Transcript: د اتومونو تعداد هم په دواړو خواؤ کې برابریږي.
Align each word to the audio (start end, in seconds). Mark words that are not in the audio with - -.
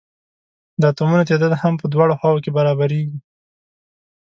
د 0.79 0.81
اتومونو 0.91 1.27
تعداد 1.29 1.53
هم 1.61 1.73
په 1.81 1.85
دواړو 1.93 2.17
خواؤ 2.19 2.37
کې 2.43 2.51
برابریږي. 2.57 3.17